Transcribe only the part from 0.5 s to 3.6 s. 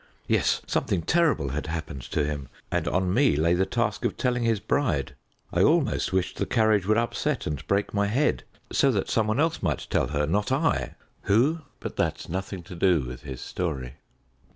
something terrible had happened to him, and on me lay